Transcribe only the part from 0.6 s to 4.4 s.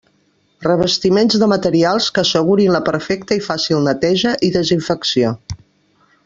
Revestiments de materials que assegurin la perfecta i fàcil neteja